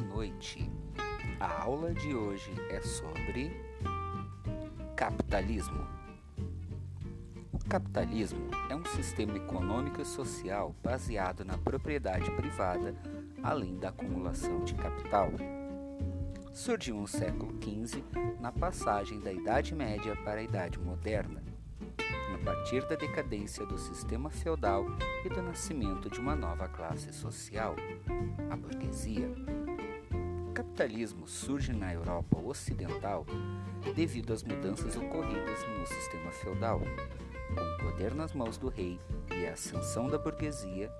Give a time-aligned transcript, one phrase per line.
[0.00, 0.70] noite.
[1.40, 3.50] A aula de hoje é sobre
[4.94, 5.84] capitalismo.
[7.52, 12.94] O capitalismo é um sistema econômico e social baseado na propriedade privada,
[13.42, 15.32] além da acumulação de capital.
[16.52, 18.04] Surgiu no século XV,
[18.40, 21.47] na passagem da Idade Média para a Idade Moderna
[22.40, 24.86] a partir da decadência do sistema feudal
[25.24, 27.74] e do nascimento de uma nova classe social,
[28.50, 29.28] a burguesia.
[30.48, 33.26] O capitalismo surge na Europa Ocidental
[33.94, 36.80] devido às mudanças ocorridas no sistema feudal.
[37.54, 39.00] Com o poder nas mãos do rei
[39.34, 40.90] e a ascensão da burguesia,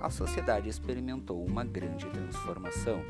[0.00, 3.02] a sociedade experimentou uma grande transformação.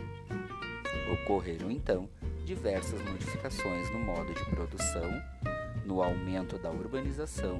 [1.12, 2.08] Ocorreram então
[2.44, 5.08] diversas modificações no modo de produção,
[5.90, 7.58] no aumento da urbanização,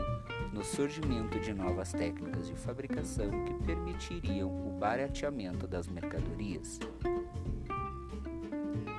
[0.52, 6.78] no surgimento de novas técnicas de fabricação que permitiriam o barateamento das mercadorias.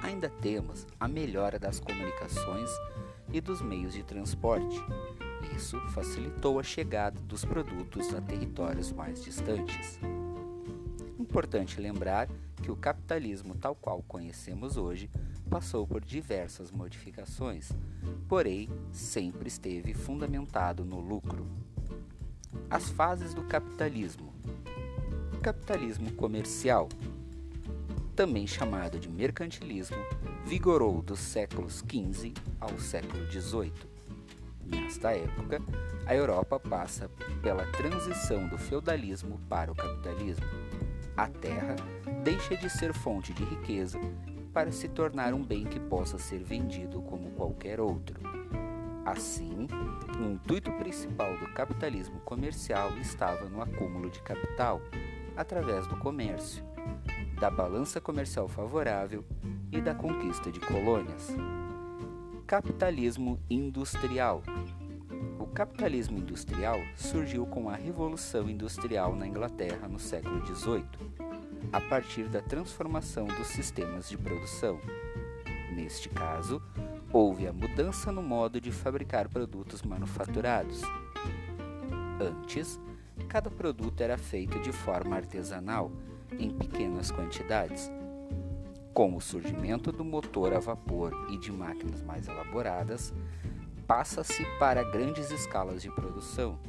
[0.04, 2.70] Ainda temos a melhora das comunicações
[3.32, 4.78] e dos meios de transporte.
[5.56, 9.98] Isso facilitou a chegada dos produtos a territórios mais distantes.
[11.18, 12.28] Importante lembrar
[12.62, 15.10] que o capitalismo tal qual conhecemos hoje
[15.50, 17.72] passou por diversas modificações,
[18.28, 21.46] porém sempre esteve fundamentado no lucro.
[22.70, 24.34] As fases do capitalismo:
[25.42, 26.88] capitalismo comercial,
[28.16, 29.98] também chamado de mercantilismo,
[30.46, 33.74] vigorou dos séculos XV ao século XVIII.
[34.66, 35.62] Nesta época,
[36.06, 37.10] a Europa passa
[37.42, 40.46] pela transição do feudalismo para o capitalismo.
[41.18, 41.76] A terra
[42.24, 44.00] deixa de ser fonte de riqueza
[44.54, 48.20] para se tornar um bem que possa ser vendido como qualquer outro.
[49.04, 49.68] Assim,
[50.20, 54.80] o intuito principal do capitalismo comercial estava no acúmulo de capital
[55.36, 56.64] através do comércio,
[57.40, 59.26] da balança comercial favorável
[59.72, 61.36] e da conquista de colônias.
[62.46, 64.44] Capitalismo industrial.
[65.40, 71.11] O capitalismo industrial surgiu com a Revolução Industrial na Inglaterra no século XVIII
[71.72, 74.80] a partir da transformação dos sistemas de produção.
[75.74, 76.62] Neste caso,
[77.12, 80.82] houve a mudança no modo de fabricar produtos manufaturados.
[82.20, 82.80] Antes,
[83.30, 85.92] cada produto era feito de forma artesanal,
[86.38, 87.90] em pequenas quantidades.
[88.94, 93.14] Com o surgimento do motor a vapor e de máquinas mais elaboradas,
[93.88, 96.60] passa-se para grandes escalas de produção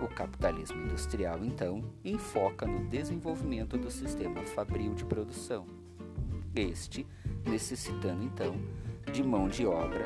[0.00, 5.66] o capitalismo industrial, então, enfoca no desenvolvimento do sistema fabril de produção.
[6.54, 7.06] Este
[7.46, 8.56] necessitando, então,
[9.12, 10.04] de mão de obra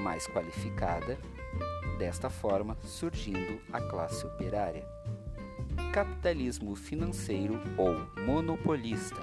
[0.00, 1.18] mais qualificada,
[1.98, 4.84] desta forma surgindo a classe operária.
[5.92, 7.94] Capitalismo financeiro ou
[8.24, 9.20] monopolista.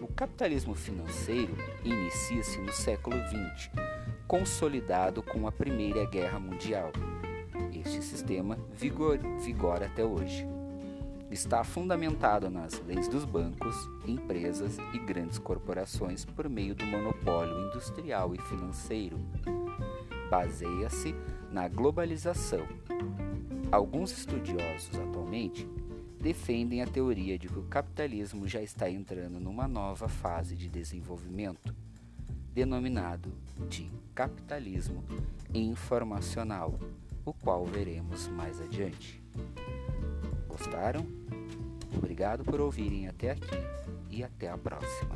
[0.00, 3.70] O capitalismo financeiro inicia-se no século XX,
[4.26, 6.92] consolidado com a Primeira Guerra Mundial
[7.78, 10.46] este sistema vigor, vigora até hoje.
[11.30, 13.74] Está fundamentado nas leis dos bancos,
[14.06, 19.18] empresas e grandes corporações por meio do monopólio industrial e financeiro.
[20.30, 21.14] Baseia-se
[21.50, 22.66] na globalização.
[23.72, 25.68] Alguns estudiosos atualmente
[26.20, 31.74] defendem a teoria de que o capitalismo já está entrando numa nova fase de desenvolvimento,
[32.52, 33.32] denominado
[33.68, 35.04] de capitalismo
[35.52, 36.78] informacional
[37.24, 39.22] o qual veremos mais adiante.
[40.48, 41.06] Gostaram?
[41.96, 43.56] Obrigado por ouvirem até aqui
[44.10, 45.14] e até a próxima.